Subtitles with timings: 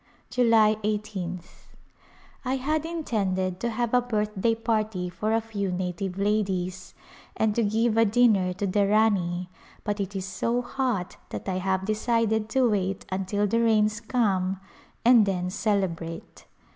[0.31, 1.67] July i8th.
[2.43, 6.95] I had intended to have a birthday party for a few native ladies
[7.37, 9.47] and to give a dinner to the Rani
[9.83, 14.59] but it is so hot that I have decided to wait until the rains come
[15.05, 16.45] and then celebrate.